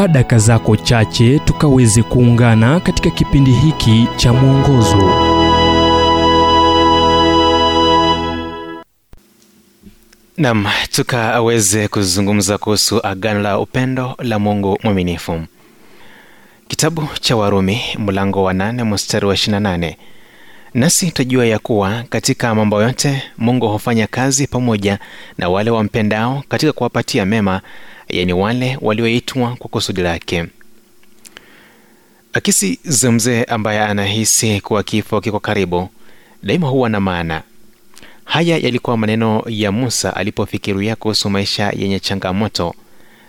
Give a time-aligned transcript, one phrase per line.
[0.00, 5.12] chukua daka zako chache tukaweze kuungana katika kipindi hiki cha mwongozo.
[10.36, 15.42] Nam tukaweze kuzungumza kuhusu agano la upendo la mungu mwaminifu.
[16.68, 19.94] Kitabu cha warumi mlango wa 8 mstari wa 28
[20.74, 24.98] nasi twajua ya kuwa katika mambo yote mungu hufanya kazi pamoja
[25.38, 27.60] na wale wampendao katika kuwapatia mema
[28.12, 30.44] yani wale walioitwa kwa kusudi lake.
[32.32, 35.88] Akisi za mzee ambaye anahisi kuwa kifo kiko karibu
[36.42, 37.42] daima huwa na maana.
[38.24, 42.74] Haya yalikuwa maneno ya musa alipofikiria kuhusu maisha yenye changamoto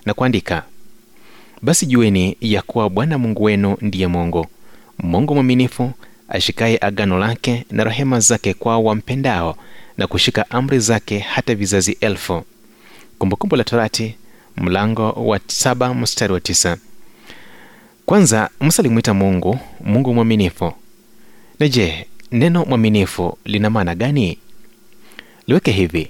[0.06, 0.64] na kuandika
[1.62, 4.48] basi jueni ya kuwa bwana mungu wenu ndiye mungu
[5.00, 5.92] mungu mwaminifu
[6.30, 9.58] ashikaye agano lake na rehema zake kwao wampendao
[9.98, 12.44] na kushika amri zake hata vizazi elfu.
[13.20, 14.16] Kumbukumbu la torati
[14.62, 16.78] mlango wa saba mstari wa tisa.
[18.06, 20.74] Kwanza musa alimwita mungu mungu mwaminifu.
[21.60, 24.38] Na je neno mwaminifu lina maana gani?
[25.48, 26.10] Liweke hivi.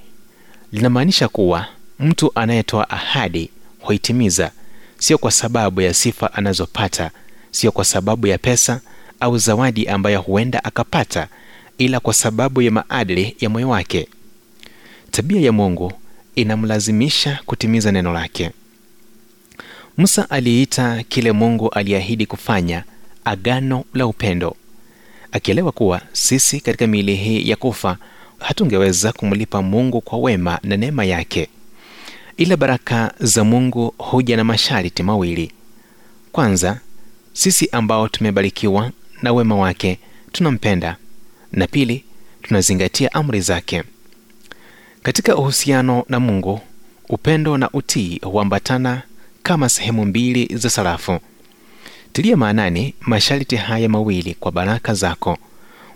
[0.71, 1.65] Linamaanisha kuwa
[1.99, 3.49] mtu anayetoa ahadi
[3.79, 4.51] huitimiza.
[4.97, 7.11] Sio kwa sababu ya sifa anazopata
[7.51, 8.81] sio kwa sababu ya pesa
[9.19, 11.27] au zawadi ambayo huenda akapata
[11.77, 14.07] ila kwa sababu ya maadili ya moyo wake.
[15.11, 15.93] Tabia ya mungu
[16.35, 18.51] inamlazimisha kutimiza neno lake.
[19.97, 22.83] Musa aliita kile mungu aliahidi kufanya
[23.25, 24.55] agano la upendo.
[25.31, 27.97] Akielewa kuwa sisi katika miili hii ya kufa
[28.39, 31.47] hatungeweza kumlipa mungu kwa wema na neema yake.
[32.37, 35.51] Ila baraka za mungu huja na masharti mawili.
[36.31, 36.79] Kwanza
[37.33, 39.99] sisi ambao tumebarikiwa na wema wake
[40.31, 40.97] tunampenda.
[41.51, 42.03] Na pili
[42.41, 43.83] tunazingatia amri zake
[45.03, 46.61] katika uhusiano na mungu
[47.09, 49.01] upendo na utii huambatana
[49.43, 51.19] kama sehemu mbili za sarafu.
[52.13, 55.37] Tilia maanani masharti haya mawili kwa baraka zako.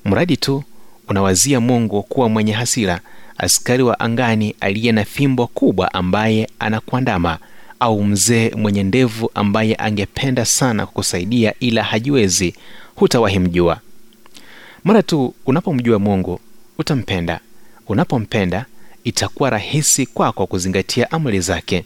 [0.06, 0.64] Mradi tu
[1.08, 3.00] unawazia mungu kuwa mwenye hasira
[3.38, 7.38] askari wa angani aliye na fimbo kubwa ambaye anakuandama
[7.80, 12.56] au mzee mwenye ndevu ambaye angependa sana kukusaidia ila hajiwezi
[12.96, 13.80] hutawahi mjua
[14.84, 16.40] mara tu unapomjua mungu
[16.78, 17.40] utampenda.
[17.88, 18.66] Unapompenda
[19.06, 21.86] itakuwa rahisi kwako kuzingatia amri zake.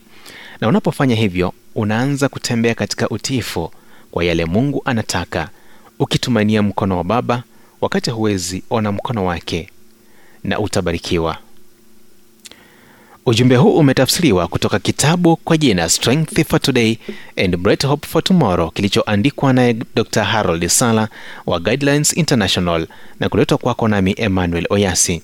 [0.62, 3.72] Na unapofanya hivyo unaanza kutembea katika utiifu
[4.12, 5.50] kwa yale mungu anataka
[6.00, 7.44] ukitumania mkono wa baba
[7.82, 9.70] wakati huwezi ona mkono wake
[10.44, 11.38] na utabarikiwa.
[13.26, 16.98] Ujumbe huu umetafsiriwa kutoka kitabu kwa jina strength for today
[17.38, 21.08] and bright hope for tomorrow kilichoandikwa naye dr harold sala
[21.46, 22.88] wa guidelines international
[23.20, 25.22] na kuletwa kwako nami emmanuel oyasi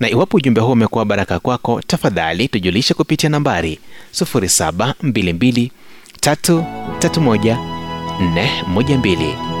[0.00, 3.78] na iwapo ujumbe huu umekuwa baraka kwako tafadhali tujulishe kupitia nambari
[4.20, 5.70] 0722
[6.20, 7.56] 331
[8.20, 9.55] 412